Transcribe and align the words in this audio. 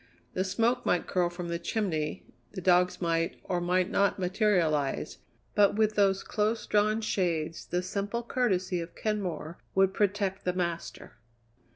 The 0.33 0.43
smoke 0.43 0.83
might 0.83 1.05
curl 1.05 1.29
from 1.29 1.49
the 1.49 1.59
chimney, 1.59 2.23
the 2.53 2.59
dogs 2.61 3.03
might, 3.03 3.39
or 3.43 3.61
might 3.61 3.91
not, 3.91 4.17
materialize, 4.17 5.19
but 5.53 5.75
with 5.75 5.93
those 5.93 6.23
close 6.23 6.65
drawn 6.65 7.01
shades 7.01 7.67
the 7.67 7.83
simple 7.83 8.23
courtesy 8.23 8.81
of 8.81 8.95
Kenmore 8.95 9.59
would 9.75 9.93
protect 9.93 10.43
the 10.43 10.53
master. 10.53 11.17